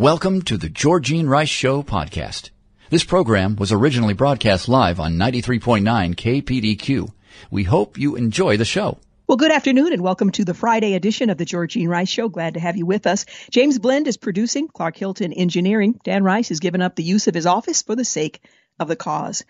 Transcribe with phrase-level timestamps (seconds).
[0.00, 2.48] Welcome to the Georgene Rice Show podcast.
[2.88, 7.10] This program was originally broadcast live on 93.9 KPDQ.
[7.50, 8.96] We hope you enjoy the show.
[9.26, 12.30] Well, good afternoon and welcome to the Friday edition of the Georgene Rice Show.
[12.30, 13.26] Glad to have you with us.
[13.50, 16.00] James Blend is producing, Clark Hilton engineering.
[16.02, 18.42] Dan Rice has given up the use of his office for the sake
[18.78, 19.44] of the cause.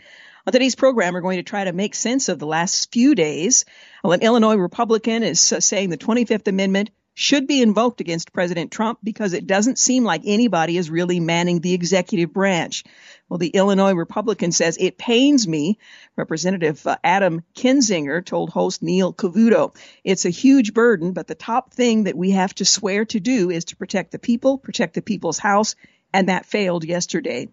[0.49, 3.67] On today's program, we're going to try to make sense of the last few days.
[4.03, 8.99] Well, an Illinois Republican is saying the 25th Amendment should be invoked against President Trump
[9.03, 12.85] because it doesn't seem like anybody is really manning the executive branch.
[13.29, 15.79] Well, the Illinois Republican says it pains me.
[16.17, 21.73] Representative uh, Adam Kinzinger told host Neil Cavuto, it's a huge burden, but the top
[21.73, 25.03] thing that we have to swear to do is to protect the people, protect the
[25.03, 25.77] people's house,
[26.13, 27.49] and that failed yesterday.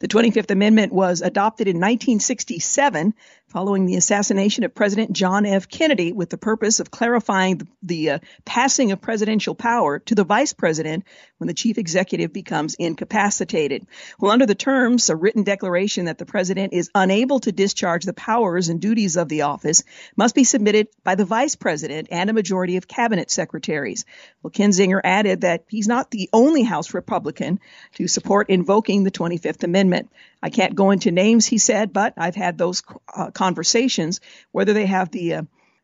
[0.00, 3.14] The 25th Amendment was adopted in 1967
[3.50, 5.68] following the assassination of President John F.
[5.68, 10.22] Kennedy with the purpose of clarifying the, the uh, passing of presidential power to the
[10.22, 11.04] vice president
[11.38, 13.86] when the chief executive becomes incapacitated.
[14.20, 18.12] Well, under the terms, a written declaration that the president is unable to discharge the
[18.12, 19.82] powers and duties of the office
[20.16, 24.04] must be submitted by the vice president and a majority of cabinet secretaries.
[24.42, 27.58] Well, Kinzinger added that he's not the only House Republican
[27.94, 30.08] to support invoking the 25th Amendment.
[30.42, 32.82] I can't go into names, he said, but I've had those
[33.14, 34.20] uh, conversations,
[34.52, 35.42] whether they have the uh,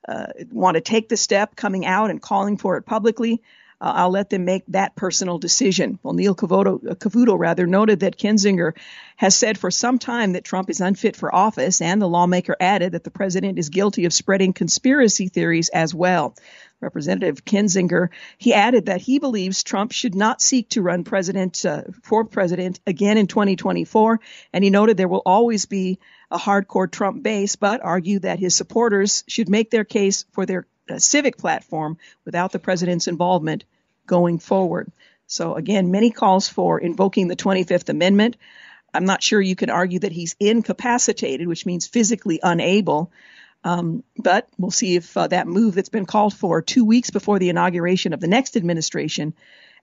[0.08, 3.42] uh, want to take the step coming out and calling for it publicly.
[3.78, 5.98] Uh, I'll let them make that personal decision.
[6.02, 8.72] Well, Neil Cavuto, uh, Cavuto rather noted that Kinzinger
[9.16, 12.92] has said for some time that Trump is unfit for office, and the lawmaker added
[12.92, 16.34] that the president is guilty of spreading conspiracy theories as well.
[16.80, 21.82] Representative Kinzinger, he added that he believes Trump should not seek to run president uh,
[22.02, 24.20] for president again in 2024,
[24.52, 25.98] and he noted there will always be
[26.30, 30.66] a hardcore Trump base, but argued that his supporters should make their case for their
[30.98, 33.64] civic platform without the president's involvement
[34.06, 34.90] going forward.
[35.26, 38.36] So again, many calls for invoking the 25th Amendment.
[38.94, 43.10] I'm not sure you can argue that he's incapacitated, which means physically unable.
[43.64, 47.38] Um, but we'll see if uh, that move that's been called for two weeks before
[47.38, 49.34] the inauguration of the next administration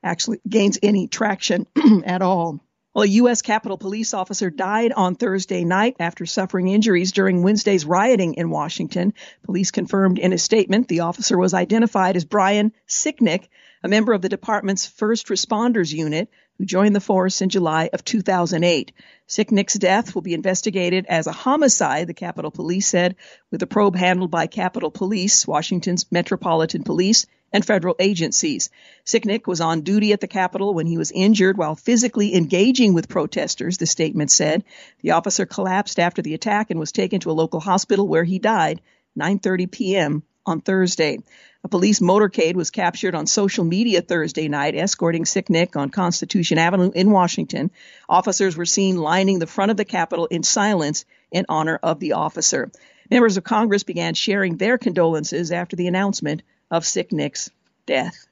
[0.01, 1.67] actually gains any traction
[2.05, 2.61] at all.
[2.93, 3.41] Well, a U.S.
[3.41, 9.15] Capitol Police officer died on Thursday night after suffering injuries during Wednesday's rioting in Washington.
[9.41, 13.49] Police confirmed in a statement the officer was identified as Brian Sicknick,
[13.81, 18.05] a member of the department's first responders unit who joined the force in July of
[18.05, 18.91] 2008.
[19.27, 23.15] Sicknick's death will be investigated as a homicide, the Capitol Police said,
[23.49, 28.71] with a probe handled by Capitol Police, Washington's Metropolitan Police, and federal agencies.
[29.05, 33.07] Sicknick was on duty at the Capitol when he was injured while physically engaging with
[33.07, 34.63] protesters, the statement said.
[35.01, 38.39] The officer collapsed after the attack and was taken to a local hospital where he
[38.39, 38.81] died
[39.17, 40.23] 9:30 p.m.
[40.45, 41.19] on Thursday.
[41.63, 46.91] A police motorcade was captured on social media Thursday night, escorting Sicknick on Constitution Avenue
[46.93, 47.71] in Washington.
[48.09, 52.13] Officers were seen lining the front of the Capitol in silence in honor of the
[52.13, 52.69] officer.
[53.09, 56.41] Members of Congress began sharing their condolences after the announcement
[56.73, 57.51] of Sicknick's
[57.85, 58.25] death.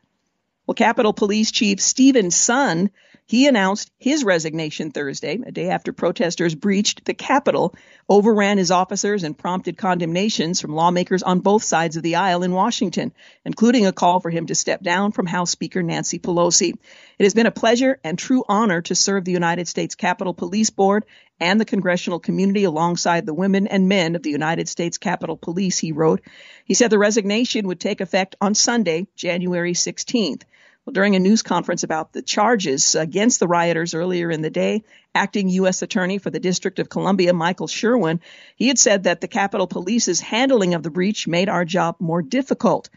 [0.65, 2.89] Well, Capitol Police Chief Steven Sund
[3.31, 7.73] he announced his resignation Thursday, a day after protesters breached the Capitol,
[8.09, 12.51] overran his officers, and prompted condemnations from lawmakers on both sides of the aisle in
[12.51, 13.13] Washington,
[13.45, 16.73] including a call for him to step down from House Speaker Nancy Pelosi.
[17.17, 20.69] It has been a pleasure and true honor to serve the United States Capitol Police
[20.69, 21.05] Board
[21.39, 25.79] and the congressional community alongside the women and men of the United States Capitol Police,
[25.79, 26.19] he wrote.
[26.65, 30.41] He said the resignation would take effect on Sunday, January 16th.
[30.85, 34.83] Well, during a news conference about the charges against the rioters earlier in the day,
[35.13, 35.83] acting U.S.
[35.83, 38.19] Attorney for the District of Columbia, Michael Sherwin,
[38.55, 42.23] he had said that the Capitol Police's handling of the breach made our job more
[42.23, 42.89] difficult.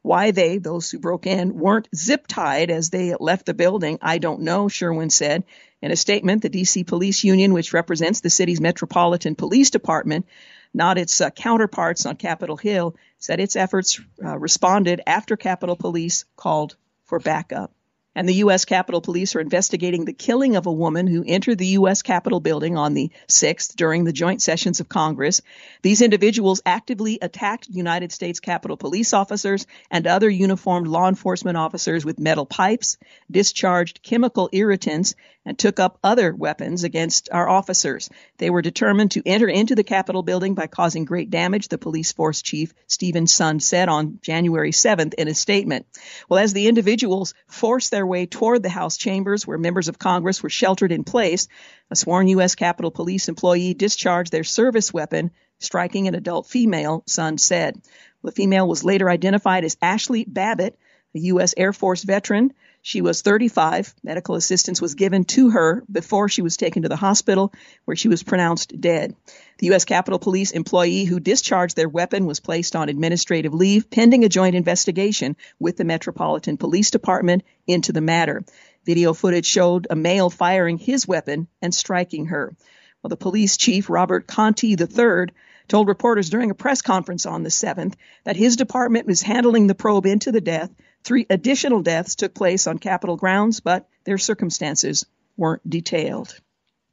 [0.00, 4.16] Why they, those who broke in, weren't zip tied as they left the building, I
[4.16, 5.44] don't know, Sherwin said.
[5.82, 6.84] In a statement, the D.C.
[6.84, 10.24] Police Union, which represents the city's Metropolitan Police Department,
[10.72, 16.24] not its uh, counterparts on Capitol Hill, said its efforts uh, responded after Capitol Police
[16.34, 16.76] called
[17.06, 17.72] for backup.
[18.16, 18.64] and the U.S.
[18.64, 22.00] Capitol Police are investigating the killing of a woman who entered the U.S.
[22.00, 25.42] Capitol building on the 6th during the joint sessions of Congress.
[25.82, 32.06] These individuals actively attacked United States Capitol Police officers and other uniformed law enforcement officers
[32.06, 32.96] with metal pipes,
[33.30, 35.14] discharged chemical irritants,
[35.46, 38.10] and took up other weapons against our officers.
[38.38, 42.12] They were determined to enter into the Capitol building by causing great damage, the police
[42.12, 45.86] force chief Steven Sund said on January 7th in a statement.
[46.28, 50.42] Well, as the individuals forced their way toward the House chambers where members of Congress
[50.42, 51.46] were sheltered in place,
[51.90, 52.56] a sworn U.S.
[52.56, 57.80] Capitol Police employee discharged their service weapon, striking an adult female, Sund said.
[58.24, 60.76] The female was later identified as Ashli Babbitt,
[61.14, 61.54] a U.S.
[61.56, 62.52] Air Force veteran
[62.86, 63.96] she was 35.
[64.04, 67.52] Medical assistance was given to her before she was taken to the hospital,
[67.84, 69.16] where she was pronounced dead.
[69.58, 69.84] The U.S.
[69.84, 74.54] Capitol Police employee who discharged their weapon was placed on administrative leave pending a joint
[74.54, 78.44] investigation with the Metropolitan Police Department into the matter.
[78.84, 82.54] Video footage showed a male firing his weapon and striking her.
[83.02, 85.34] Well, the police chief, Robert Contee III,
[85.66, 89.74] told reporters during a press conference on the 7th that his department was handling the
[89.74, 90.70] probe into the death
[91.06, 95.06] Three additional deaths took place on Capitol grounds, but their circumstances
[95.36, 96.36] weren't detailed.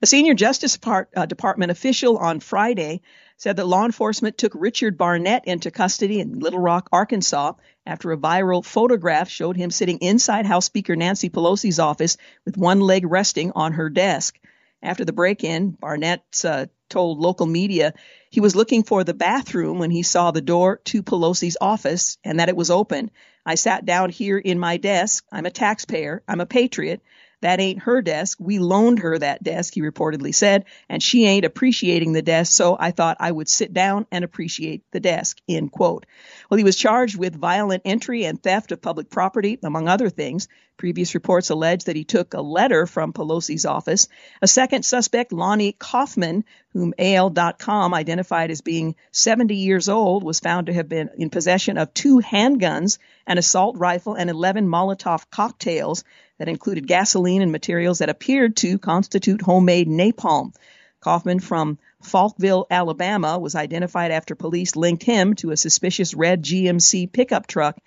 [0.04, 3.01] A senior Justice uh, Department official on Friday
[3.38, 7.54] said that law enforcement took Richard Barnett into custody in Little Rock, Arkansas,
[7.88, 12.81] after a viral photograph showed him sitting inside House Speaker Nancy Pelosi's office with one
[12.81, 14.39] leg resting on her desk.
[14.83, 17.94] After the break in, Barnett uh, told local media
[18.30, 22.40] he was looking for the bathroom when he saw the door to Pelosi's office and
[22.40, 23.10] that it was open.
[23.45, 25.25] I sat down here in my desk.
[25.31, 26.22] I'm a taxpayer.
[26.28, 27.01] I'm a patriot.
[27.44, 28.38] That ain't her desk.
[28.40, 32.78] We loaned her that desk, he reportedly said, and she ain't appreciating the desk, so
[32.80, 36.06] I thought I would sit down and appreciate the desk, end quote.
[36.50, 40.48] Well, he was charged with violent entry and theft of public property, among other things.
[40.78, 44.07] Previous reports allege that he took a letter from Pelosi's office.
[44.42, 50.68] A second suspect, Lonnie Coffman, whom AL.com identified as being 70 years old, was found
[50.68, 56.06] to have been in possession of two handguns, an assault rifle, and 11 Molotov cocktails
[56.39, 60.53] that included gasoline and materials that appeared to constitute homemade napalm.
[61.01, 67.12] Coffman from Falkville, Alabama, was identified after police linked him to a suspicious red GMC
[67.12, 67.77] pickup truck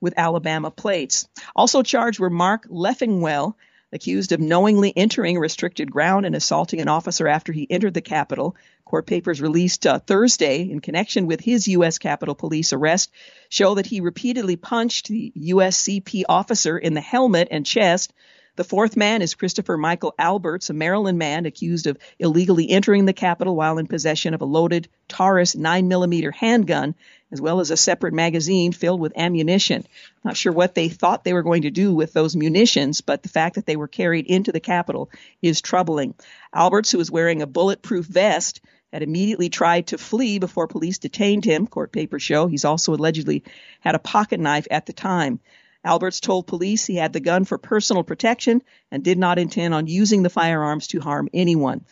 [0.00, 1.28] with Alabama plates.
[1.54, 3.54] Also charged were Mark Leffingwell,
[3.94, 8.56] accused of knowingly entering restricted ground and assaulting an officer after he entered the Capitol.
[8.84, 11.98] Court papers released uh, Thursday in connection with his U.S.
[11.98, 13.10] Capitol Police arrest
[13.48, 18.12] show that he repeatedly punched the USCP officer in the helmet and chest.
[18.56, 23.12] The fourth man is Christopher Michael Alberts, a Maryland man accused of illegally entering the
[23.12, 26.94] Capitol while in possession of a loaded Taurus 9mm handgun
[27.32, 29.84] as well as a separate magazine filled with ammunition.
[30.22, 33.28] Not sure what they thought they were going to do with those munitions, but the
[33.28, 35.10] fact that they were carried into the Capitol
[35.42, 36.14] is troubling.
[36.54, 38.60] Alberts, who was wearing a bulletproof vest,
[38.92, 42.46] had immediately tried to flee before police detained him, court papers show.
[42.46, 43.42] He's also allegedly
[43.80, 45.40] had a pocket knife at the time.
[45.84, 49.86] Alberts told police he had the gun for personal protection and did not intend on
[49.86, 51.84] using the firearms to harm anyone.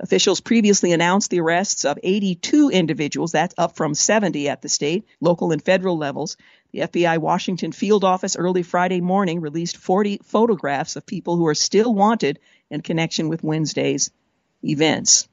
[0.00, 3.32] Officials previously announced the arrests of 82 individuals.
[3.32, 6.36] That's up from 70 at the state, local, and federal levels.
[6.72, 11.54] The FBI Washington field office early Friday morning released 40 photographs of people who are
[11.54, 12.38] still wanted
[12.70, 14.10] in connection with Wednesday's
[14.62, 15.26] events.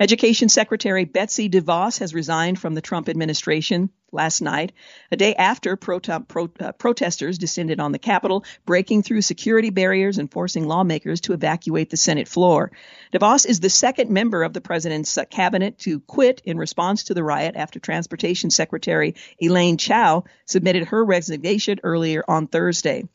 [0.00, 4.72] Education Secretary Betsy DeVos has resigned from the Trump administration last night,
[5.12, 10.16] a day after pro- pro- uh, protesters descended on the Capitol, breaking through security barriers
[10.16, 12.72] and forcing lawmakers to evacuate the Senate floor.
[13.12, 17.14] DeVos is the second member of the president's uh, cabinet to quit in response to
[17.14, 23.06] the riot after Transportation Secretary Elaine Chao submitted her resignation earlier on Thursday.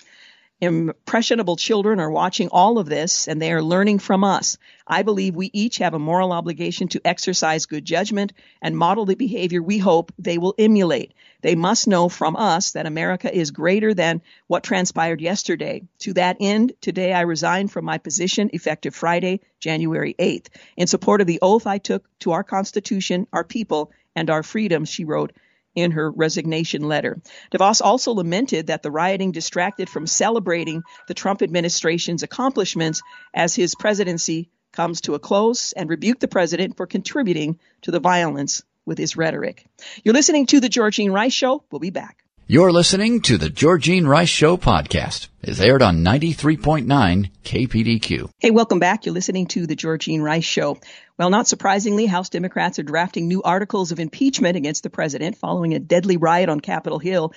[0.61, 4.57] Impressionable children are watching all of this and they are learning from us.
[4.87, 8.31] I believe we each have a moral obligation to exercise good judgment
[8.61, 11.13] and model the behavior we hope they will emulate.
[11.41, 15.83] They must know from us that America is greater than what transpired yesterday.
[15.99, 20.47] To that end, today I resign from my position effective Friday, January 8th,
[20.77, 24.87] in support of the oath I took to our Constitution, our people, and our freedoms,
[24.87, 25.33] she wrote
[25.75, 27.21] in her resignation letter.
[27.51, 33.01] DeVos also lamented that the rioting distracted from celebrating the Trump administration's accomplishments
[33.33, 37.99] as his presidency comes to a close and rebuked the president for contributing to the
[37.99, 39.65] violence with his rhetoric.
[40.03, 41.63] You're listening to The Georgene Rice Show.
[41.71, 42.24] We'll be back.
[42.47, 45.29] You're listening to the Georgene Rice Show podcast.
[45.41, 48.29] It's aired on 93.9 KPDQ.
[48.37, 49.07] Hey, welcome back.
[49.07, 50.77] You're listening to the Georgene Rice Show.
[51.17, 55.73] Well, not surprisingly, House Democrats are drafting new articles of impeachment against the president following
[55.73, 57.33] a deadly riot on Capitol Hill.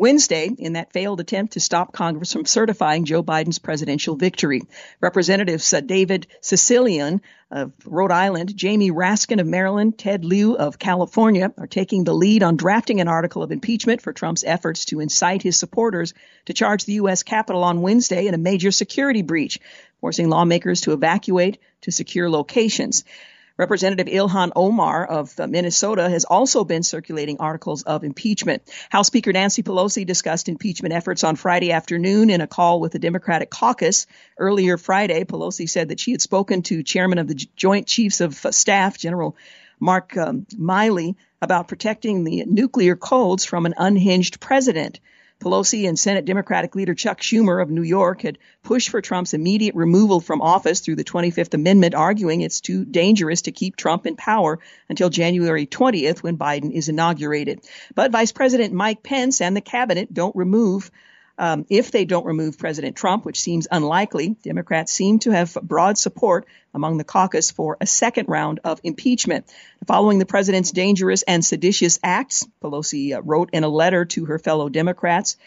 [0.00, 4.62] Wednesday in that failed attempt to stop Congress from certifying Joe Biden's presidential victory.
[4.98, 11.52] Representatives uh, David Cicilline of Rhode Island, Jamie Raskin of Maryland, Ted Lieu of California
[11.58, 15.42] are taking the lead on drafting an article of impeachment for Trump's efforts to incite
[15.42, 16.14] his supporters
[16.46, 17.22] to charge the U.S.
[17.22, 19.58] Capitol on Wednesday in a major security breach,
[20.00, 23.04] forcing lawmakers to evacuate to secure locations.
[23.60, 28.62] Representative Ilhan Omar of Minnesota has also been circulating articles of impeachment.
[28.88, 32.98] House Speaker Nancy Pelosi discussed impeachment efforts on Friday afternoon in a call with the
[32.98, 34.06] Democratic caucus.
[34.38, 38.34] Earlier Friday, Pelosi said that she had spoken to Chairman of the Joint Chiefs of
[38.34, 39.36] Staff, General
[39.78, 45.00] Mark um, Milley, about protecting the nuclear codes from an unhinged president.
[45.40, 49.74] Pelosi and Senate Democratic leader Chuck Schumer of New York had pushed for Trump's immediate
[49.74, 54.16] removal from office through the 25th Amendment, arguing it's too dangerous to keep Trump in
[54.16, 57.60] power until January 20th when Biden is inaugurated.
[57.94, 60.90] But Vice President Mike Pence and the cabinet don't remove
[61.40, 65.96] um, if they don't remove President Trump, which seems unlikely, Democrats seem to have broad
[65.96, 69.46] support among the caucus for a second round of impeachment.
[69.86, 74.38] Following the president's dangerous and seditious acts, Pelosi uh, wrote in a letter to her
[74.38, 75.38] fellow Democrats,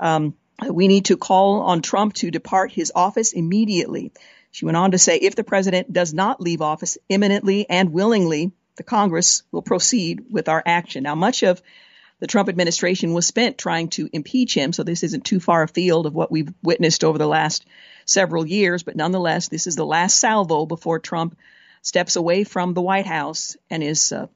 [0.00, 0.34] um,
[0.68, 4.10] we need to call on Trump to depart his office immediately.
[4.50, 8.50] She went on to say if the president does not leave office imminently and willingly,
[8.74, 11.04] the Congress will proceed with our action.
[11.04, 11.62] Now, much of
[12.20, 14.72] the Trump administration was spent trying to impeach him.
[14.72, 17.64] So this isn't too far afield of what we've witnessed over the last
[18.04, 18.82] several years.
[18.82, 21.36] But nonetheless, this is the last salvo before Trump
[21.82, 24.26] steps away from the White House and is uh,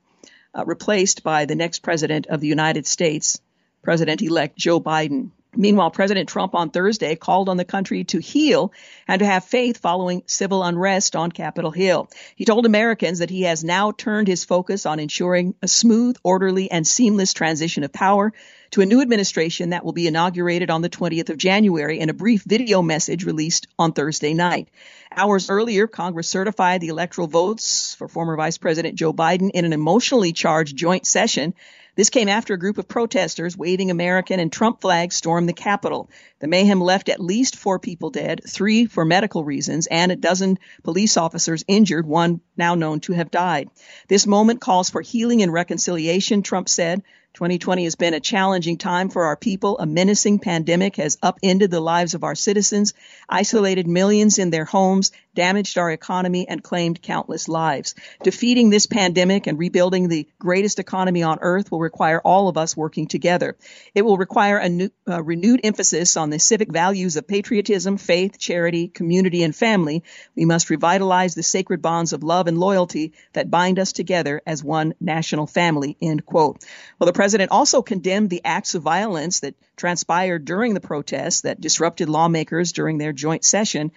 [0.55, 3.41] uh, replaced by the next president of the United States,
[3.83, 5.31] President elect Joe Biden.
[5.55, 8.73] Meanwhile, President Trump on Thursday called on the country to heal
[9.07, 12.09] and to have faith following civil unrest on Capitol Hill.
[12.37, 16.71] He told Americans that he has now turned his focus on ensuring a smooth, orderly,
[16.71, 18.33] and seamless transition of power
[18.73, 22.15] to a new administration that will be inaugurated on the 20th of January in a
[22.15, 24.69] brief video message released on Thursday night.
[25.15, 29.73] Hours earlier, Congress certified the electoral votes for former Vice President Joe Biden in an
[29.73, 31.55] emotionally charged joint session
[31.95, 36.09] this came after a group of protesters waving American and Trump flags stormed the Capitol.
[36.39, 40.59] The mayhem left at least four people dead, three for medical reasons, and a dozen
[40.85, 43.69] police officers injured, one now known to have died.
[44.09, 47.03] This moment calls for healing and reconciliation, Trump said.
[47.35, 49.79] 2020 has been a challenging time for our people.
[49.79, 52.93] A menacing pandemic has upended the lives of our citizens,
[53.29, 57.95] isolated millions in their homes, damaged our economy, and claimed countless lives.
[58.23, 62.77] Defeating this pandemic and rebuilding the greatest economy on earth will require all of us
[62.77, 63.57] working together.
[63.95, 68.39] It will require a new, uh, renewed emphasis on the civic values of patriotism, faith,
[68.39, 70.03] charity, community, and family.
[70.37, 74.63] We must revitalize the sacred bonds of love and loyalty that bind us together as
[74.63, 75.97] one national family.
[76.01, 76.65] End quote.
[76.99, 81.61] Well, the president also condemned the acts of violence that transpired during the protests that
[81.61, 83.93] disrupted lawmakers during their joint session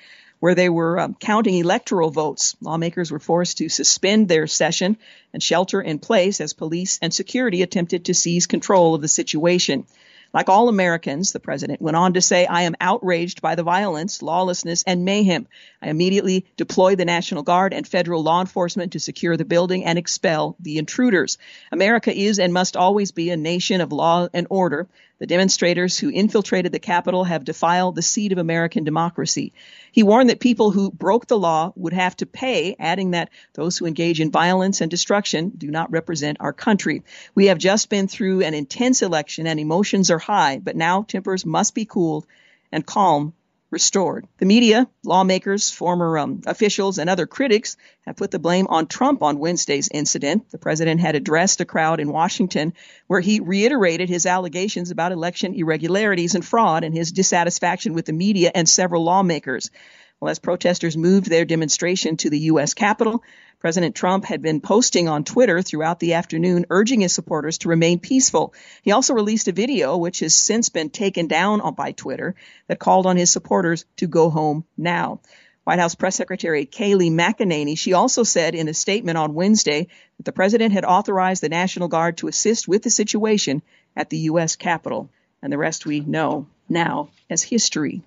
[0.45, 2.55] where they were um, counting electoral votes.
[2.61, 4.95] Lawmakers were forced to suspend their session
[5.33, 9.87] and shelter in place as police and security attempted to seize control of the situation.
[10.35, 14.21] Like all Americans, the president went on to say, I am outraged by the violence,
[14.21, 15.47] lawlessness, and mayhem.
[15.81, 19.97] I immediately deployed the National Guard and federal law enforcement to secure the building and
[19.97, 21.39] expel the intruders.
[21.71, 24.87] America is and must always be a nation of law and order.
[25.17, 29.53] The demonstrators who infiltrated the Capitol have defiled the seat of American democracy.
[29.93, 33.77] He warned that people who broke the law would have to pay, adding that those
[33.77, 37.03] who engage in violence and destruction do not represent our country.
[37.33, 41.45] We have just been through an intense election and emotions are high, but now tempers
[41.45, 42.27] must be cooled
[42.71, 43.33] and calm
[43.75, 44.25] restored.
[44.37, 49.21] The media, lawmakers, former um, officials, and other critics have put the blame on Trump
[49.21, 50.49] on Wednesday's incident.
[50.49, 52.73] The president had addressed a crowd in Washington
[53.07, 58.13] where he reiterated his allegations about election irregularities and fraud and his dissatisfaction with the
[58.13, 59.69] media and several lawmakers.
[60.19, 62.73] Well, as protesters moved their demonstration to the U.S.
[62.73, 63.21] Capitol,
[63.59, 67.99] President Trump had been posting on Twitter throughout the afternoon urging his supporters to remain
[67.99, 68.53] peaceful.
[68.81, 72.35] He also released a video, which has since been taken down by Twitter,
[72.67, 75.19] that called on his supporters to go home now.
[75.65, 80.23] White House Press Secretary Kayleigh McEnany, she also said in a statement on Wednesday that
[80.23, 83.63] the president had authorized the National Guard to assist with the situation
[83.95, 84.55] at the U.S.
[84.55, 85.09] Capitol.
[85.41, 88.03] And the rest we know now as history.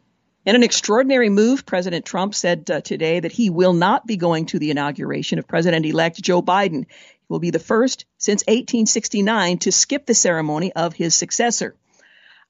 [0.49, 4.47] In an extraordinary move, President Trump said uh, today that he will not be going
[4.47, 6.87] to the inauguration of President elect Joe Biden.
[6.89, 11.77] He will be the first since 1869 to skip the ceremony of his successor.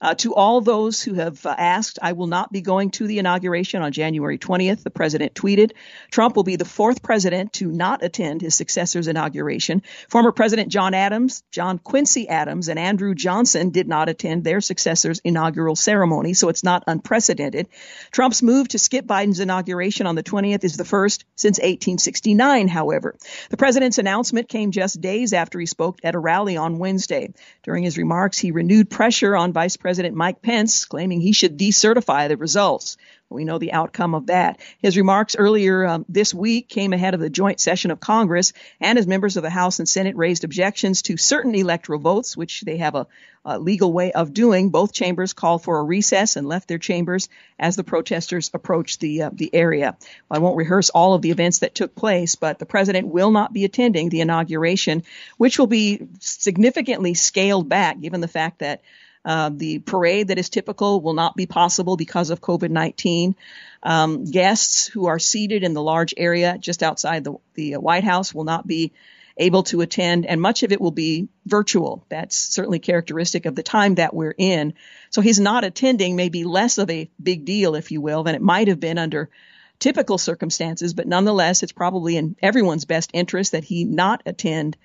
[0.01, 3.19] Uh, to all those who have uh, asked, I will not be going to the
[3.19, 5.73] inauguration on January 20th, the president tweeted.
[6.13, 9.83] Trump will be the fourth president to not attend his successor's inauguration.
[10.09, 15.19] Former President John Adams, John Quincy Adams, and Andrew Johnson did not attend their successor's
[15.25, 17.67] inaugural ceremony, so it's not unprecedented.
[18.13, 23.17] Trump's move to skip Biden's inauguration on the 20th is the first since 1869, however.
[23.51, 27.33] The president's announcement came just days after he spoke at a rally on Wednesday.
[27.65, 31.57] During his remarks, he renewed pressure on Vice President President Mike Pence, claiming he should
[31.57, 32.99] decertify the results.
[33.31, 34.61] We know the outcome of that.
[34.83, 38.53] His remarks earlier um, this week came ahead of the joint session of Congress,
[38.83, 42.61] and as members of the House and Senate raised objections to certain electoral votes, which
[42.61, 43.07] they have a,
[43.47, 44.69] a legal way of doing.
[44.69, 49.23] Both chambers called for a recess and left their chambers as the protesters approached the
[49.23, 49.97] uh, the area.
[50.31, 53.55] I won't rehearse all of the events that took place, but the president will not
[53.55, 55.05] be attending the inauguration,
[55.39, 58.83] which will be significantly scaled back given the fact that
[59.29, 63.37] uh, the parade that is typical will not be possible because of COVID 19.
[63.83, 68.33] Um, guests who are seated in the large area just outside the, the White House
[68.35, 68.91] will not be
[69.37, 72.07] able to attend, and much of it will be virtual.
[72.09, 74.73] That's certainly characteristic of the time that we're in.
[75.11, 78.35] So his not attending may be less of a big deal, if you will, than
[78.35, 79.29] it might have been under
[79.79, 84.79] typical circumstances, but nonetheless, it's probably in everyone's best interest that he not attend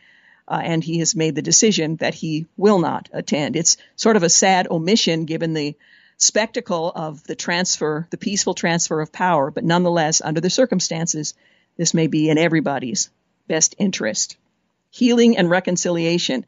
[0.48, 3.56] uh, and he has made the decision that he will not attend.
[3.56, 5.76] It's sort of a sad omission given the
[6.18, 11.34] spectacle of the transfer, the peaceful transfer of power, but nonetheless, under the circumstances,
[11.78, 13.10] this may be in everybody's
[13.48, 14.38] best interest.
[14.92, 16.46] Healing and reconciliation.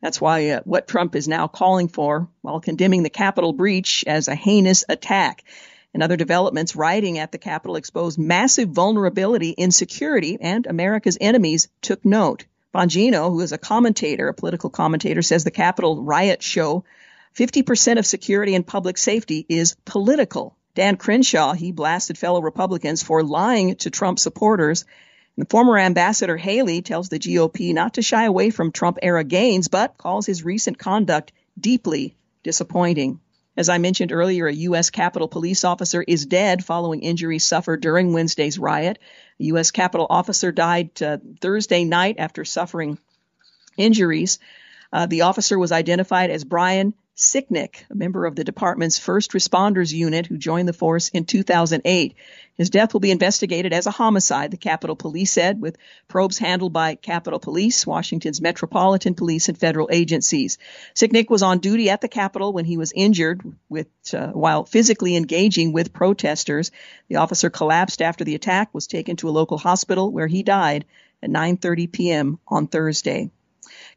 [0.00, 4.28] That's why uh, what Trump is now calling for while condemning the Capitol breach as
[4.28, 5.44] a heinous attack.
[5.92, 11.68] And other developments, rioting at the Capitol exposed massive vulnerability in security, and America's enemies
[11.82, 12.44] took note.
[12.74, 16.84] Bongino, who is a commentator, a political commentator, says the Capitol riot show
[17.36, 20.56] 50% of security and public safety is political.
[20.74, 24.84] Dan Crenshaw, he blasted fellow Republicans for lying to Trump supporters.
[25.36, 29.68] And former ambassador Haley tells the GOP not to shy away from Trump era gains,
[29.68, 33.20] but calls his recent conduct deeply disappointing.
[33.56, 34.90] As I mentioned earlier, a U.S.
[34.90, 38.98] Capitol police officer is dead following injuries suffered during Wednesday's riot.
[39.40, 39.70] A U.S.
[39.70, 42.98] Capitol officer died uh, Thursday night after suffering
[43.76, 44.38] injuries.
[44.92, 49.92] Uh, the officer was identified as Brian Sicknick, a member of the department's first responders
[49.92, 52.14] unit who joined the force in 2008.
[52.54, 55.76] His death will be investigated as a homicide, the Capitol Police said, with
[56.08, 60.56] probes handled by Capitol Police, Washington's Metropolitan Police, and federal agencies.
[60.94, 65.14] Sicknick was on duty at the Capitol when he was injured with, uh, while physically
[65.14, 66.70] engaging with protesters.
[67.08, 70.86] The officer collapsed after the attack, was taken to a local hospital where he died
[71.22, 72.38] at 9:30 p.m.
[72.48, 73.30] on Thursday.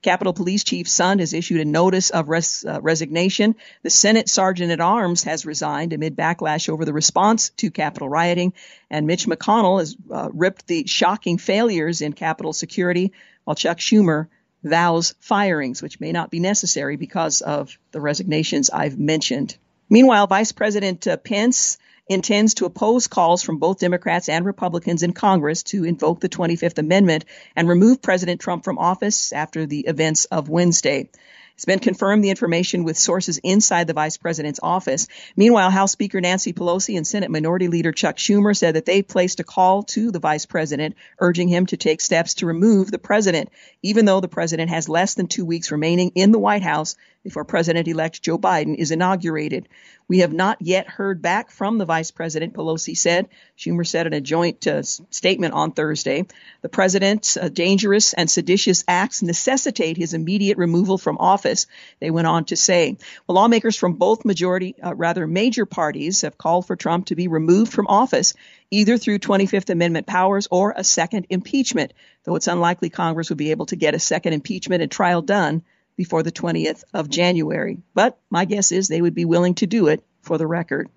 [0.02, 3.56] Capitol Police Chief Sund has issued a notice of res- uh, resignation.
[3.84, 8.54] The Senate Sergeant at Arms has resigned amid backlash over the response to Capitol rioting.
[8.90, 13.14] And Mitch McConnell has uh, ripped the shocking failures in Capitol security,
[13.46, 14.28] while Chuck Schumer
[14.64, 19.58] vows firings, which may not be necessary because of the resignations I've mentioned.
[19.90, 25.14] Meanwhile, Vice President uh, Pence intends to oppose calls from both Democrats and Republicans in
[25.14, 30.26] Congress to invoke the 25th Amendment and remove President Trump from office after the events
[30.26, 31.10] of Wednesday.
[31.56, 35.08] It's been confirmed the information with sources inside the vice president's office.
[35.36, 39.40] Meanwhile, House Speaker Nancy Pelosi and Senate Minority Leader Chuck Schumer said that they placed
[39.40, 43.50] a call to the vice president urging him to take steps to remove the president,
[43.84, 47.46] even though the president has less than two weeks remaining in the White House before
[47.46, 49.70] President elect Joe Biden is inaugurated.
[50.08, 53.30] We have not yet heard back from the vice president, Pelosi said.
[53.58, 56.26] Schumer said in a joint uh, statement on Thursday.
[56.62, 61.68] The president's uh, dangerous and seditious acts necessitate his immediate removal from office,
[62.00, 62.98] they went on to say.
[63.26, 67.30] Well, lawmakers from both majority, uh, rather major parties have called for Trump to be
[67.30, 68.34] removed from office
[68.72, 73.52] either through 25th Amendment powers or a second impeachment, though it's unlikely Congress would be
[73.52, 75.64] able to get a second impeachment and trial done
[75.96, 77.80] before the 20th of January.
[77.94, 80.90] But my guess is they would be willing to do it for the record.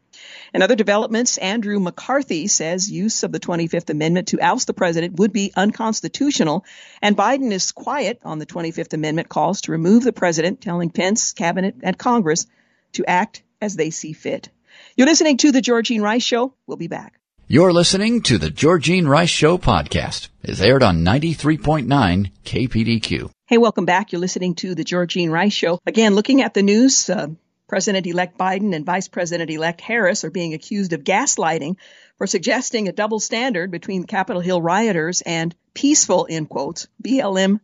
[0.54, 5.18] In other developments, Andrew McCarthy says use of the 25th Amendment to oust the president
[5.18, 6.64] would be unconstitutional,
[7.02, 11.32] and Biden is quiet on the 25th Amendment calls to remove the president, telling Pence,
[11.32, 12.46] cabinet, and Congress
[12.92, 14.48] to act as they see fit.
[14.96, 16.54] You're listening to the Georgene Rice Show.
[16.66, 17.18] We'll be back.
[17.48, 20.28] You're listening to the Georgene Rice Show podcast.
[20.42, 23.30] It's aired on 93.9 KPDQ.
[23.48, 24.10] Hey, welcome back.
[24.10, 25.78] You're listening to the Georgene Rice Show.
[25.86, 27.28] Again, looking at the news, uh,
[27.68, 31.76] President-elect Biden and Vice President-elect Harris are being accused of gaslighting
[32.18, 37.60] for suggesting a double standard between Capitol Hill rioters and peaceful, in quotes, BLM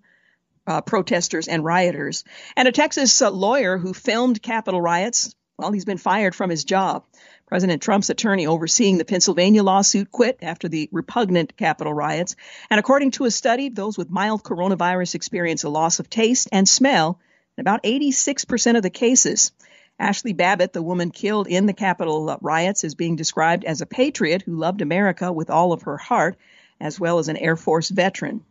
[0.69, 2.23] uh, protesters and rioters.
[2.57, 6.63] And a Texas uh, lawyer who filmed Capitol riots, well, he's been fired from his
[6.63, 7.07] job.
[7.53, 12.35] President Trump's attorney overseeing the Pennsylvania lawsuit quit after the repugnant Capitol riots.
[12.71, 16.67] And according to a study, those with mild coronavirus experience a loss of taste and
[16.67, 17.21] smell
[17.59, 19.53] in about 86% of the cases.
[20.01, 24.41] Ashli Babbitt, the woman killed in the Capitol riots, is being described as a patriot
[24.41, 26.39] who loved America with all of her heart,
[26.81, 28.43] as well as an Air Force veteran.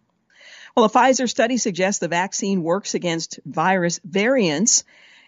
[0.75, 4.83] Well, a Pfizer study suggests the vaccine works against virus variants,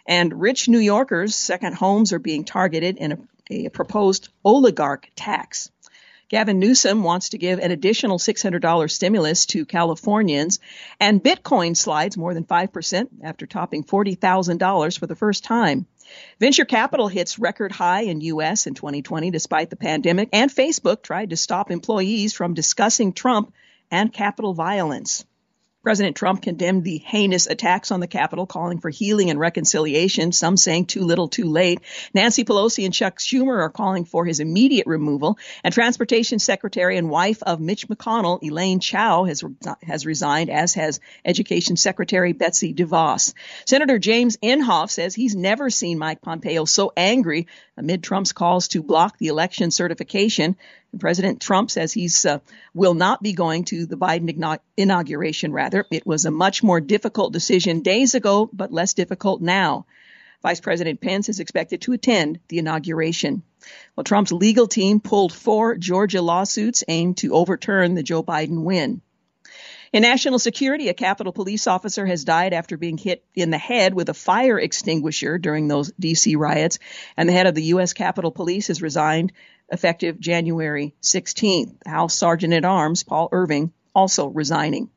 [0.06, 3.18] and rich New Yorkers' second homes are being targeted in a
[3.54, 5.70] a proposed oligarch tax.
[6.30, 10.60] Gavin Newsom wants to give an additional $600 stimulus to Californians,
[11.00, 15.86] and Bitcoin slides more than 5% after topping $40,000 for the first time.
[16.40, 18.66] Venture capital hits record high in U.S.
[18.66, 23.54] in 2020 despite the pandemic, and Facebook tried to stop employees from discussing Trump
[23.92, 25.26] and Capitol violence.
[25.84, 30.56] President Trump condemned the heinous attacks on the Capitol, calling for healing and reconciliation, some
[30.56, 31.82] saying too little too late.
[32.14, 35.38] Nancy Pelosi and Chuck Schumer are calling for his immediate removal.
[35.62, 39.44] And Transportation Secretary and wife of Mitch McConnell, Elaine Chao, has,
[39.82, 43.34] has resigned, as has Education Secretary Betsy DeVos.
[43.66, 48.84] Senator James Inhofe says he's never seen Mike Pompeo so angry amid Trump's calls to
[48.84, 50.56] block the election certification.
[51.00, 52.40] President Trump says he's uh,
[52.74, 55.52] will not be going to the Biden inauguration.
[55.52, 59.86] Rather, it was a much more difficult decision days ago, but less difficult now.
[60.44, 63.44] Vice President Pence is expected to attend the inauguration.
[63.96, 69.02] Well, Trump's legal team pulled four Georgia lawsuits aimed to overturn the Joe Biden win.
[69.94, 73.94] In national security, a Capitol police officer has died after being hit in the head
[73.94, 76.36] with a fire extinguisher during those D.C.
[76.36, 76.80] riots,
[77.16, 77.94] and the head of the U.S.
[77.94, 79.34] Capitol Police has resigned
[79.70, 81.86] effective January 16th.
[81.86, 84.90] House Sergeant at Arms Paul Irving also resigning.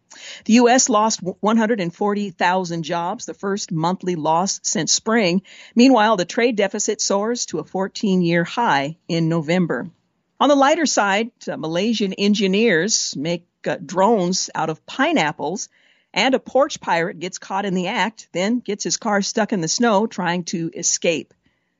[0.45, 0.89] The U.S.
[0.89, 5.43] lost 140,000 jobs, the first monthly loss since spring.
[5.75, 9.91] Meanwhile, the trade deficit soars to a 14 year high in November.
[10.39, 15.69] On the lighter side, uh, Malaysian engineers make uh, drones out of pineapples,
[16.13, 19.61] and a porch pirate gets caught in the act, then gets his car stuck in
[19.61, 21.35] the snow trying to escape.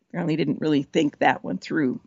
[0.09, 2.01] Apparently, didn't really think that one through.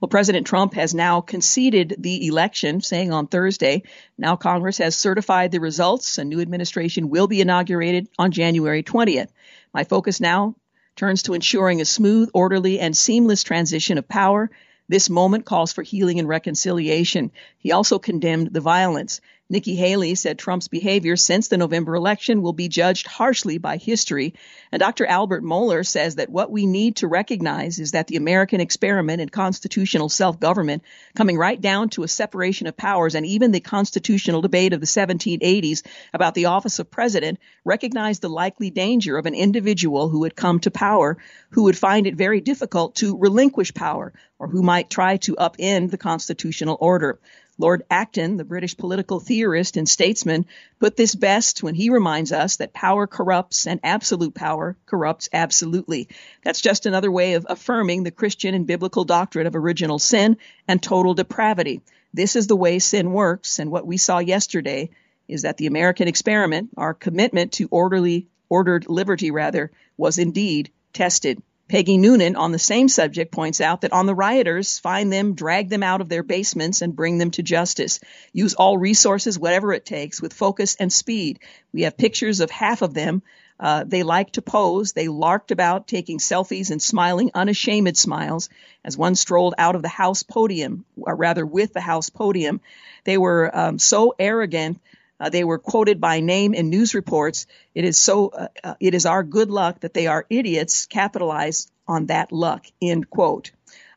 [0.00, 3.82] Well, President Trump has now conceded the election, saying on Thursday,
[4.16, 6.18] now Congress has certified the results.
[6.18, 9.28] A new administration will be inaugurated on January 20th.
[9.74, 10.54] My focus now
[10.94, 14.50] turns to ensuring a smooth, orderly, and seamless transition of power
[14.88, 17.30] this moment calls for healing and reconciliation.
[17.58, 19.20] He also condemned the violence.
[19.50, 24.34] Nikki Haley said Trump's behavior since the November election will be judged harshly by history.
[24.70, 25.06] And Dr.
[25.06, 29.30] Albert Mohler says that what we need to recognize is that the American experiment in
[29.30, 30.82] constitutional self-government,
[31.16, 34.86] coming right down to a separation of powers and even the constitutional debate of the
[34.86, 35.82] 1780s
[36.12, 40.60] about the office of president, recognized the likely danger of an individual who had come
[40.60, 41.16] to power
[41.52, 45.90] who would find it very difficult to relinquish power or who might try to upend
[45.90, 47.18] the constitutional order.
[47.58, 50.46] Lord Acton, the British political theorist and statesman,
[50.78, 56.08] put this best when he reminds us that power corrupts and absolute power corrupts absolutely.
[56.44, 60.36] That's just another way of affirming the Christian and biblical doctrine of original sin
[60.68, 61.80] and total depravity.
[62.14, 64.90] This is the way sin works, and what we saw yesterday
[65.26, 71.42] is that the American experiment, our commitment to orderly, ordered liberty rather, was indeed tested.
[71.68, 75.68] Peggy Noonan on the same subject points out that on the rioters, find them, drag
[75.68, 78.00] them out of their basements, and bring them to justice.
[78.32, 81.40] Use all resources, whatever it takes, with focus and speed.
[81.74, 83.22] We have pictures of half of them.
[83.60, 84.92] Uh, they liked to pose.
[84.92, 88.48] They larked about, taking selfies and smiling unashamed smiles
[88.84, 92.60] as one strolled out of the House podium, or rather with the House podium.
[93.04, 94.80] They were um, so arrogant
[95.20, 97.46] uh, they were quoted by name in news reports.
[97.74, 100.86] It is so, uh, uh, it is our good luck that they are idiots.
[100.86, 102.66] Capitalize on that luck.
[102.80, 103.50] End quote.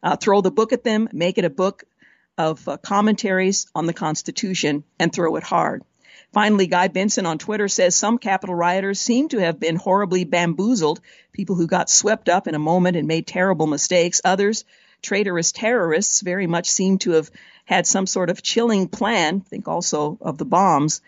[0.03, 1.83] Uh, throw the book at them, make it a book
[2.37, 5.83] of uh, commentaries on the Constitution, and throw it hard.
[6.33, 11.01] Finally, Guy Benson on Twitter says some Capitol rioters seem to have been horribly bamboozled,
[11.33, 14.21] people who got swept up in a moment and made terrible mistakes.
[14.23, 14.63] Others,
[15.01, 17.31] traitorous terrorists, very much seem to have
[17.65, 21.01] had some sort of chilling plan, think also of the bombs,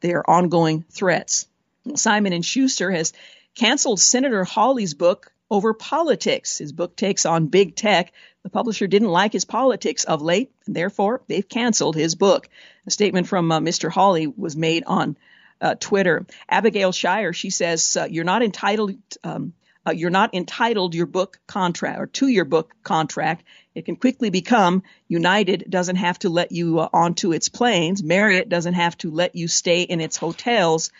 [0.00, 1.46] their ongoing threats.
[1.94, 3.12] Simon and Schuster has
[3.54, 6.58] canceled Senator Hawley's book over politics.
[6.58, 8.12] His book takes on big tech.
[8.42, 12.48] The publisher didn't like his politics of late, and therefore they've canceled his book.
[12.86, 13.90] A statement from uh, Mr.
[13.90, 15.16] Hawley was made on
[15.60, 16.26] uh, Twitter.
[16.48, 18.96] Abigail Shrier, she says, uh, "You're not entitled.
[19.22, 19.52] Um,
[19.86, 23.44] uh, you're not entitled your book contract or to your book contract.
[23.74, 28.02] It can quickly become United doesn't have to let you uh, onto its planes.
[28.02, 30.90] Marriott doesn't have to let you stay in its hotels.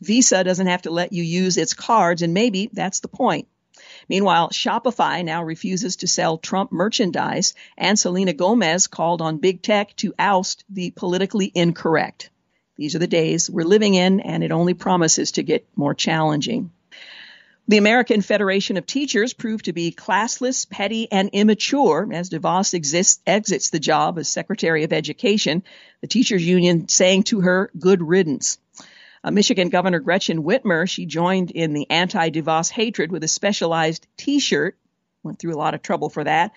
[0.00, 3.46] Visa doesn't have to let you use its cards, and maybe that's the point.
[4.08, 9.94] Meanwhile, Shopify now refuses to sell Trump merchandise, and Selena Gomez called on big tech
[9.96, 12.30] to oust the politically incorrect.
[12.76, 16.70] These are the days we're living in, and it only promises to get more challenging.
[17.70, 23.22] The American Federation of Teachers proved to be classless, petty, and immature as DeVos exists,
[23.28, 25.62] exits the job as Secretary of Education,
[26.00, 28.58] the teachers union saying to her, good riddance.
[29.22, 34.76] Uh, Michigan Governor Gretchen Whitmer, she joined in the anti-DeVos hatred with a specialized t-shirt.
[35.22, 36.50] Went through a lot of trouble for that.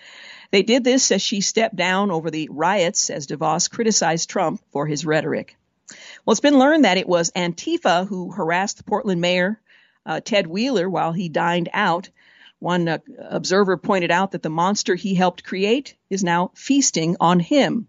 [0.50, 4.84] They did this as she stepped down over the riots as DeVos criticized Trump for
[4.88, 5.56] his rhetoric.
[6.26, 9.60] Well, it's been learned that it was Antifa who harassed Portland Mayor
[10.06, 12.10] uh, Ted Wheeler while he dined out.
[12.58, 17.40] One uh, observer pointed out that the monster he helped create is now feasting on
[17.40, 17.88] him.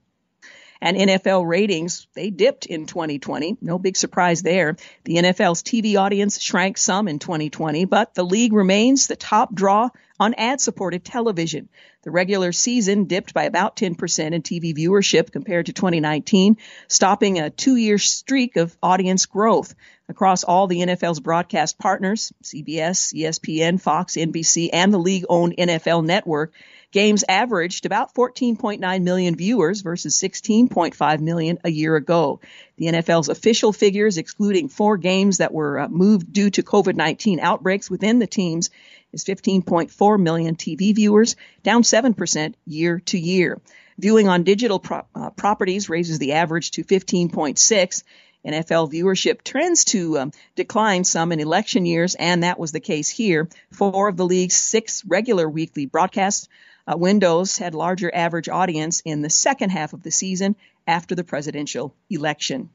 [0.82, 3.58] And NFL ratings, they dipped in 2020.
[3.62, 4.76] No big surprise there.
[5.06, 9.90] The NFL's TV audience shrank some in 2020, but the league remains the top draw
[10.20, 11.70] on ad supported television.
[12.04, 17.50] The regular season dipped by about 10% in TV viewership compared to 2019, stopping a
[17.50, 19.74] two year streak of audience growth
[20.08, 26.06] across all the NFL's broadcast partners, CBS, ESPN, Fox, NBC, and the league owned NFL
[26.06, 26.54] network.
[26.92, 32.40] Games averaged about 14.9 million viewers versus 16.5 million a year ago.
[32.78, 37.90] The NFL's official figures, excluding four games that were uh, moved due to COVID-19 outbreaks
[37.90, 38.70] within the teams,
[39.12, 43.60] is 15.4 million TV viewers, down 7% year to year.
[43.98, 48.04] Viewing on digital pro- uh, properties raises the average to 15.6.
[48.46, 53.10] NFL viewership trends to um, decline some in election years, and that was the case
[53.10, 53.50] here.
[53.72, 56.48] Four of the league's six regular weekly broadcasts
[56.88, 60.56] uh, Windows had larger average audience in the second half of the season
[60.88, 62.70] after the presidential election.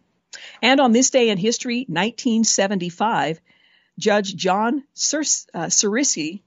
[0.62, 3.40] And on this day in history, 1975,
[3.98, 5.22] Judge John Cer-
[5.54, 6.40] uh, I'm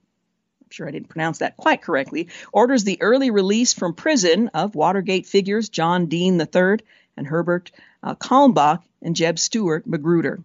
[0.69, 5.27] sure I didn't pronounce that quite correctly, orders the early release from prison of Watergate
[5.27, 6.79] figures John Dean III
[7.15, 7.71] and Herbert
[8.03, 10.43] uh, Kalmbach and Jeb Stuart Magruder.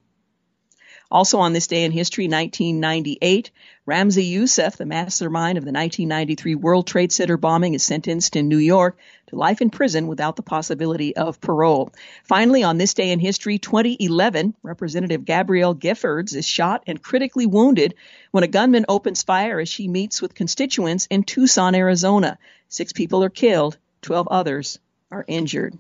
[1.11, 3.51] Also on this day in history, 1998,
[3.87, 8.59] Ramzi Youssef, the mastermind of the 1993 World Trade Center bombing, is sentenced in New
[8.59, 11.91] York to life in prison without the possibility of parole.
[12.25, 17.95] Finally, on this day in history, 2011, Representative Gabrielle Giffords is shot and critically wounded
[18.31, 22.37] when a gunman opens fire as she meets with constituents in Tucson, Arizona.
[22.69, 24.79] Six people are killed, 12 others
[25.11, 25.79] are injured.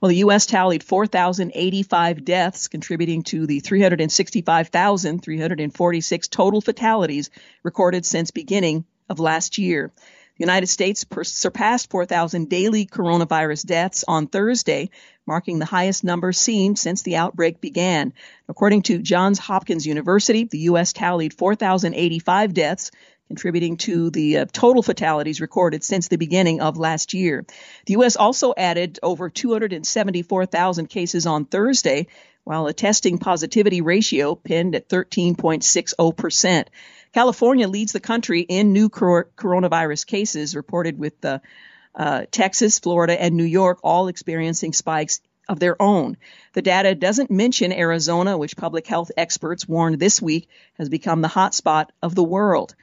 [0.00, 0.46] Well, the U.S.
[0.46, 7.28] tallied 4,085 deaths, contributing to the 365,346 total fatalities
[7.62, 9.92] recorded since beginning of last year.
[10.38, 14.88] The United States per- surpassed 4,000 daily coronavirus deaths on Thursday,
[15.26, 18.14] marking the highest number seen since the outbreak began.
[18.48, 20.94] According to Johns Hopkins University, the U.S.
[20.94, 22.90] tallied 4,085 deaths,
[23.30, 27.46] contributing to the uh, total fatalities recorded since the beginning of last year.
[27.86, 28.16] The U.S.
[28.16, 32.08] also added over 274,000 cases on Thursday,
[32.42, 36.64] while a testing positivity ratio pinned at 13.60%.
[37.12, 41.38] California leads the country in new coronavirus cases reported with uh,
[42.32, 46.16] Texas, Florida, and New York all experiencing spikes of their own.
[46.54, 51.28] The data doesn't mention Arizona, which public health experts warned this week has become the
[51.28, 52.74] hotspot of the world.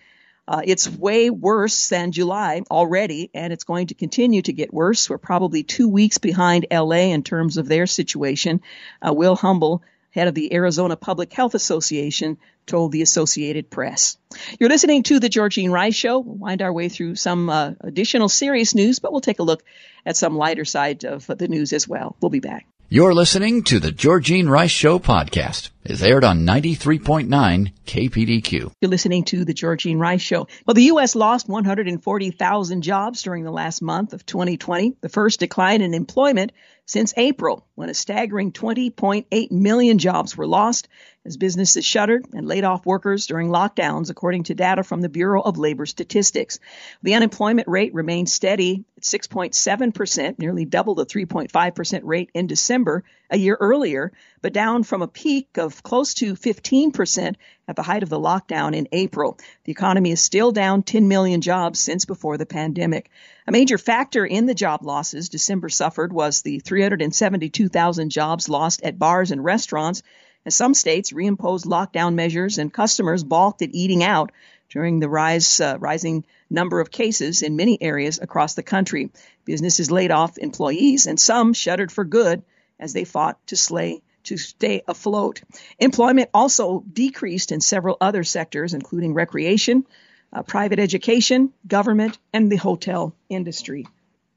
[0.48, 5.10] Uh, it's way worse than July already, and it's going to continue to get worse.
[5.10, 8.62] We're probably two weeks behind LA in terms of their situation.
[9.06, 14.18] Uh, Will Humble, head of the Arizona Public Health Association, told the Associated Press.
[14.60, 16.20] You're listening to the Georgene Rice Show.
[16.20, 19.64] We'll wind our way through some uh, additional serious news, but we'll take a look
[20.06, 22.16] at some lighter side of the news as well.
[22.22, 22.66] We'll be back.
[22.90, 25.72] You're listening to the Georgene Rice Show podcast.
[25.90, 28.72] It's aired on 93.9 KPDQ.
[28.82, 30.50] You're listening to the Georgene Rice Show.
[30.66, 31.16] Well, the U.S.
[31.16, 36.52] lost 140,000 jobs during the last month of 2020, the first decline in employment
[36.86, 40.90] since April, when a staggering 20.8 million jobs were lost
[41.26, 45.42] as businesses shuttered and laid off workers during lockdowns, according to data from the Bureau
[45.42, 46.60] of Labor Statistics.
[47.02, 53.38] The unemployment rate remained steady at 6.7%, nearly double the 3.5% rate in December a
[53.38, 54.12] year earlier,
[54.42, 57.36] but down from a peak of close to 15%
[57.68, 59.38] at the height of the lockdown in April.
[59.66, 63.10] The economy is still down 10 million jobs since before the pandemic.
[63.46, 69.00] A major factor in the job losses December suffered was the 372,000 jobs lost at
[69.00, 70.04] bars and restaurants
[70.46, 74.32] as some states reimposed lockdown measures and customers balked at eating out
[74.70, 79.12] during the rise, uh, rising number of cases in many areas across the country.
[79.44, 82.44] Businesses laid off employees and some shuttered for good
[82.80, 85.42] as they fought to slay to stay afloat.
[85.80, 89.86] Employment also decreased in several other sectors, including recreation,
[90.34, 93.88] uh, private education, government, and the hotel industry.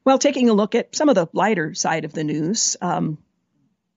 [0.05, 3.19] Well, taking a look at some of the lighter side of the news, um,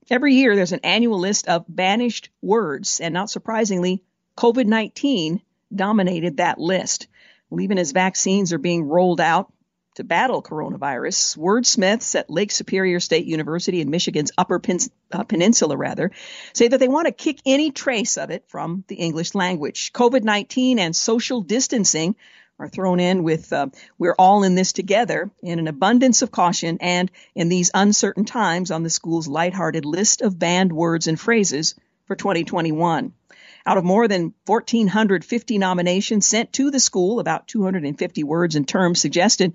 [0.10, 4.04] every year there's an annual list of banished words, and not surprisingly,
[4.36, 5.42] COVID 19
[5.74, 7.08] dominated that list.
[7.50, 9.53] Well, even as vaccines are being rolled out,
[9.96, 14.80] to battle coronavirus, wordsmiths at Lake Superior State University in Michigan's Upper Pen-
[15.12, 16.12] uh, Peninsula, rather,
[16.54, 19.94] say that they want to kick any trace of it from the English language.
[19.94, 22.16] COVID 19 and social distancing
[22.60, 26.78] are thrown in with uh, we're all in this together in an abundance of caution
[26.82, 31.76] and in these uncertain times on the school's lighthearted list of banned words and phrases
[32.06, 33.14] for 2021.
[33.66, 39.00] Out of more than 1,450 nominations sent to the school, about 250 words and terms
[39.00, 39.54] suggested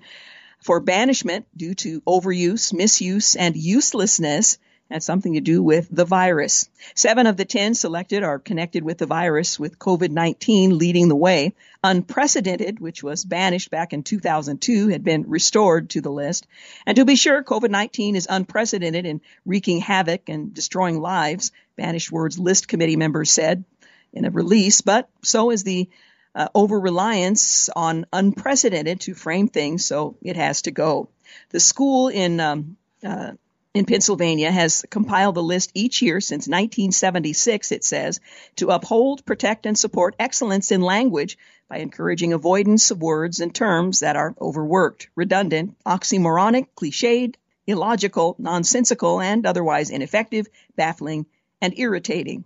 [0.61, 4.57] for banishment due to overuse, misuse, and uselessness
[4.89, 6.67] had something to do with the virus.
[6.95, 11.15] Seven of the ten selected are connected with the virus, with COVID 19 leading the
[11.15, 11.53] way.
[11.83, 16.47] Unprecedented, which was banished back in 2002, had been restored to the list.
[16.85, 22.11] And to be sure, COVID 19 is unprecedented in wreaking havoc and destroying lives, Banished
[22.11, 23.63] Words List Committee members said
[24.11, 25.87] in a release, but so is the
[26.35, 31.09] uh, over reliance on unprecedented to frame things, so it has to go.
[31.49, 33.31] The school in um, uh,
[33.73, 38.19] in Pennsylvania has compiled the list each year since 1976, it says,
[38.55, 41.37] to uphold, protect, and support excellence in language
[41.69, 47.35] by encouraging avoidance of words and terms that are overworked, redundant, oxymoronic, cliched,
[47.67, 51.27] illogical, nonsensical, and otherwise ineffective, baffling,
[51.61, 52.43] and irritating.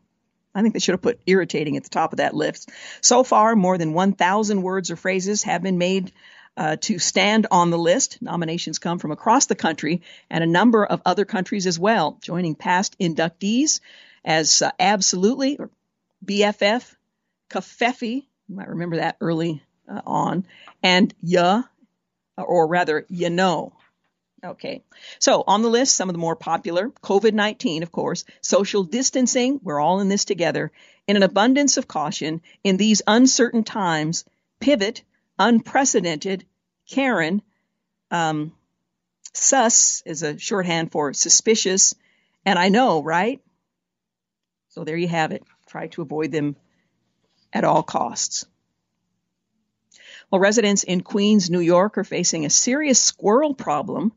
[0.55, 2.69] I think they should have put irritating at the top of that list.
[3.01, 6.11] So far, more than 1,000 words or phrases have been made
[6.55, 8.21] uh, to stand on the list.
[8.21, 12.55] Nominations come from across the country and a number of other countries as well, joining
[12.55, 13.79] past inductees
[14.23, 15.69] as uh, Absolutely, or
[16.23, 16.95] BFF,
[17.49, 20.45] Covfefe, you might remember that early uh, on,
[20.81, 21.63] and Ya,
[22.37, 23.73] or rather, you know.
[24.43, 24.83] Okay.
[25.19, 29.59] So on the list, some of the more popular COVID 19, of course, social distancing,
[29.63, 30.71] we're all in this together,
[31.07, 34.25] in an abundance of caution, in these uncertain times,
[34.59, 35.03] pivot,
[35.39, 36.45] unprecedented,
[36.89, 37.41] Karen,
[38.11, 38.51] um,
[39.33, 41.95] sus is a shorthand for suspicious,
[42.45, 43.41] and I know, right?
[44.69, 45.43] So there you have it.
[45.67, 46.57] Try to avoid them
[47.53, 48.45] at all costs.
[50.29, 54.11] Well, residents in Queens, New York are facing a serious squirrel problem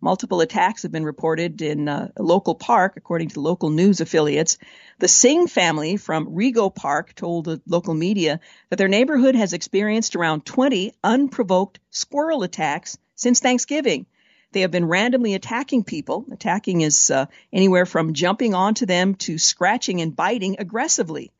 [0.00, 4.58] Multiple attacks have been reported in uh, a local park, according to local news affiliates.
[4.98, 10.14] The Singh family from Rego Park told the local media that their neighborhood has experienced
[10.14, 14.06] around 20 unprovoked squirrel attacks since Thanksgiving.
[14.52, 16.26] They have been randomly attacking people.
[16.30, 21.32] Attacking is uh, anywhere from jumping onto them to scratching and biting aggressively.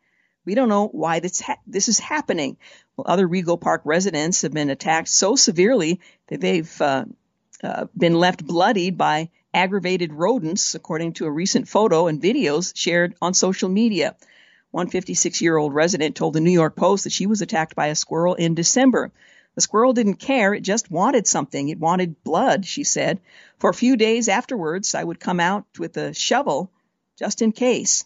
[0.47, 2.57] We don't know why this, ha- this is happening.
[2.97, 7.05] Well, other Rego Park residents have been attacked so severely that they've uh,
[7.62, 13.14] uh, been left bloodied by aggravated rodents, according to a recent photo and videos shared
[13.23, 14.14] on social media.
[14.71, 17.87] One 56 year old resident told the New York Post that she was attacked by
[17.87, 19.11] a squirrel in December.
[19.55, 21.71] The squirrel didn't care, it just wanted something.
[21.71, 23.21] It wanted blood, she said.
[23.59, 26.71] For a few days afterwards, I would come out with a shovel
[27.19, 28.05] just in case,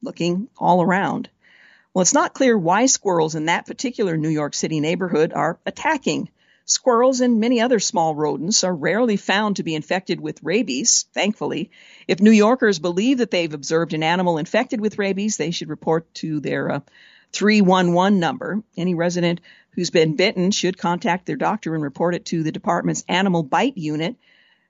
[0.00, 1.28] looking all around.
[1.92, 6.30] Well, it's not clear why squirrels in that particular New York City neighborhood are attacking
[6.68, 11.70] Squirrels and many other small rodents are rarely found to be infected with rabies, thankfully.
[12.08, 16.12] If New Yorkers believe that they've observed an animal infected with rabies, they should report
[16.14, 16.80] to their uh,
[17.32, 18.64] 311 number.
[18.76, 23.04] Any resident who's been bitten should contact their doctor and report it to the department's
[23.08, 24.16] animal bite unit.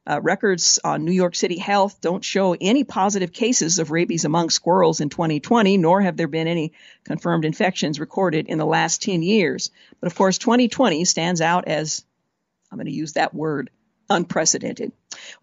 [0.08, 4.50] Uh, records on New York City Health don't show any positive cases of rabies among
[4.50, 9.22] squirrels in 2020, nor have there been any confirmed infections recorded in the last 10
[9.24, 9.72] years.
[10.00, 12.04] But of course, 2020 stands out as,
[12.70, 13.70] I'm going to use that word,
[14.08, 14.92] unprecedented.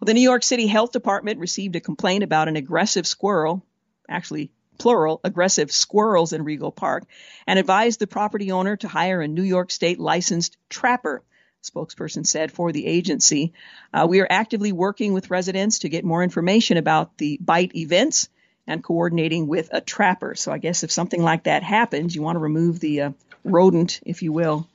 [0.00, 3.62] Well, the New York City Health Department received a complaint about an aggressive squirrel,
[4.08, 7.04] actually plural, aggressive squirrels in Rego Park,
[7.46, 11.22] and advised the property owner to hire a New York State licensed trapper
[11.64, 13.52] spokesperson said for the agency.
[13.92, 18.28] Uh, we are actively working with residents to get more information about the bite events
[18.66, 20.34] and coordinating with a trapper.
[20.34, 23.10] So I guess if something like that happens, you want to remove the uh,
[23.44, 24.68] rodent, if you will,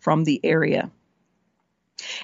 [0.00, 0.90] from the area.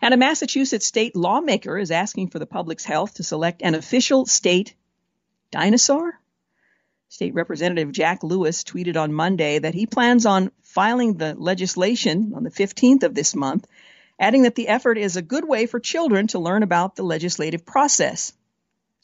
[0.01, 4.27] And a Massachusetts state lawmaker is asking for the public's health to select an official
[4.27, 4.75] state
[5.51, 6.19] dinosaur.
[7.09, 12.43] State Representative Jack Lewis tweeted on Monday that he plans on filing the legislation on
[12.43, 13.67] the 15th of this month
[14.19, 17.65] adding that the effort is a good way for children to learn about the legislative
[17.65, 18.33] process.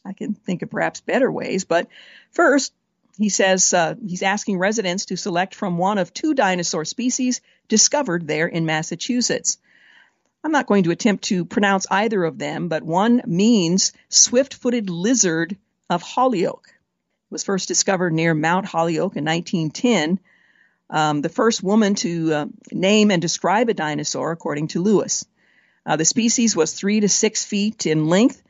[0.04, 1.88] I can think of perhaps better ways, but
[2.30, 2.72] first,
[3.18, 8.26] he says uh, he's asking residents to select from one of two dinosaur species discovered
[8.26, 9.58] there in Massachusetts.
[10.44, 14.88] I'm not going to attempt to pronounce either of them, but one means swift footed
[14.88, 15.56] lizard
[15.90, 16.68] of Holyoke.
[16.68, 20.20] It was first discovered near Mount Holyoke in 1910.
[20.90, 25.26] Um, the first woman to uh, name and describe a dinosaur, according to Lewis.
[25.84, 28.42] Uh, the species was three to six feet in length,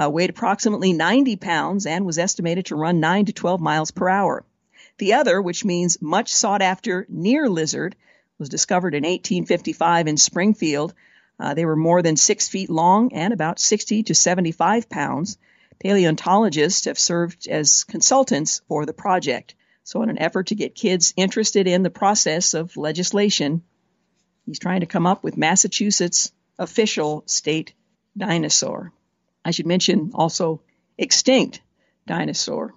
[0.00, 4.08] uh, weighed approximately 90 pounds, and was estimated to run 9 to 12 miles per
[4.08, 4.44] hour.
[4.98, 7.96] The other, which means much sought after near lizard,
[8.38, 10.94] was discovered in 1855 in Springfield.
[11.38, 15.38] Uh, they were more than six feet long and about 60 to 75 pounds.
[15.78, 19.54] Paleontologists have served as consultants for the project.
[19.90, 23.64] So, in an effort to get kids interested in the process of legislation,
[24.46, 26.30] he's trying to come up with Massachusetts'
[26.60, 27.74] official state
[28.16, 28.92] dinosaur.
[29.44, 30.60] I should mention also
[30.96, 31.60] extinct
[32.06, 32.72] dinosaur.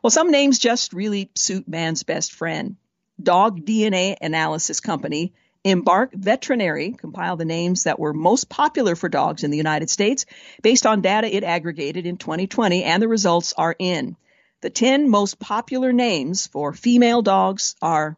[0.00, 2.76] Well, some names just really suit man's best friend.
[3.22, 5.34] Dog DNA Analysis Company
[5.64, 10.24] Embark Veterinary compiled the names that were most popular for dogs in the United States
[10.62, 14.16] based on data it aggregated in 2020, and the results are in.
[14.60, 18.16] The 10 most popular names for female dogs are,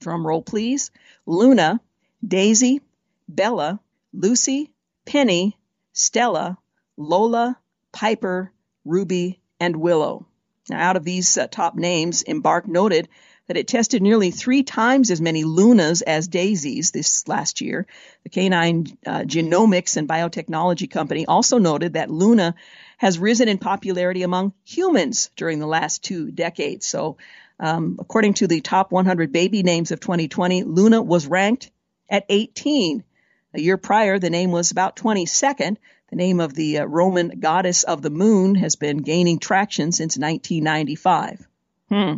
[0.00, 0.90] drum roll please,
[1.24, 1.80] Luna,
[2.26, 2.80] Daisy,
[3.28, 3.78] Bella,
[4.12, 4.72] Lucy,
[5.04, 5.56] Penny,
[5.92, 6.58] Stella,
[6.96, 7.58] Lola,
[7.92, 8.52] Piper,
[8.84, 10.26] Ruby, and Willow.
[10.68, 13.08] Now, out of these uh, top names, Embark noted
[13.46, 17.86] that it tested nearly three times as many Lunas as Daisies this last year.
[18.24, 22.54] The Canine uh, Genomics and Biotechnology Company also noted that Luna
[23.02, 26.86] has risen in popularity among humans during the last two decades.
[26.86, 27.16] So,
[27.58, 31.72] um, according to the top 100 baby names of 2020, Luna was ranked
[32.08, 33.02] at 18.
[33.54, 35.78] A year prior, the name was about 22nd.
[36.10, 40.16] The name of the uh, Roman goddess of the moon has been gaining traction since
[40.16, 41.44] 1995.
[41.88, 42.14] Hmm.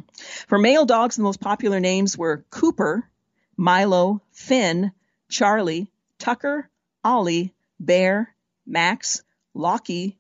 [0.49, 3.09] For male dogs, the most popular names were Cooper,
[3.57, 4.93] Milo, Finn,
[5.31, 6.69] Charlie, Tucker,
[7.03, 8.35] Ollie, Bear,
[8.67, 9.23] Max,
[9.55, 10.19] Loki,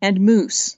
[0.00, 0.76] and Moose.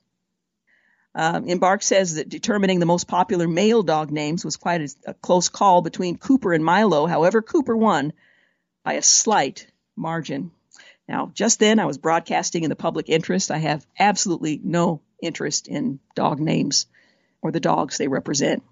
[1.15, 5.15] Um, Embark says that determining the most popular male dog names was quite a, a
[5.15, 7.07] close call between Cooper and Milo.
[7.07, 8.13] However, Cooper won
[8.85, 9.67] by a slight
[9.97, 10.53] margin.
[11.09, 13.51] Now, just then I was broadcasting in the public interest.
[13.51, 16.87] I have absolutely no interest in dog names
[17.43, 18.63] or the dogs they represent.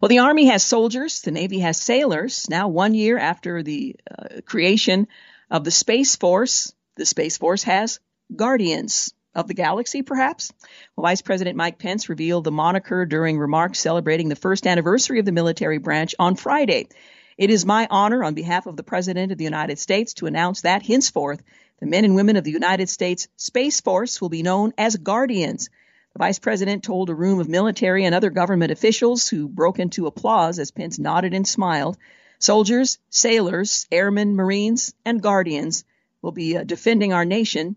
[0.00, 2.48] Well, the Army has soldiers, the Navy has sailors.
[2.48, 5.08] Now, one year after the uh, creation
[5.50, 8.00] of the Space Force, the Space Force has
[8.34, 10.52] guardians of the galaxy, perhaps?
[10.96, 15.24] Well, Vice President Mike Pence revealed the moniker during remarks celebrating the first anniversary of
[15.24, 16.88] the military branch on Friday.
[17.38, 20.62] It is my honor on behalf of the President of the United States to announce
[20.62, 21.42] that henceforth
[21.80, 25.70] the men and women of the United States Space Force will be known as Guardians.
[26.12, 30.06] The Vice President told a room of military and other government officials who broke into
[30.06, 31.96] applause as Pence nodded and smiled.
[32.40, 35.84] Soldiers, sailors, airmen, Marines, and Guardians
[36.20, 37.76] will be uh, defending our nation